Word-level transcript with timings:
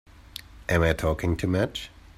Am 0.67 0.81
I 0.81 0.93
talking 0.93 1.37
too 1.37 1.45
much? 1.45 1.91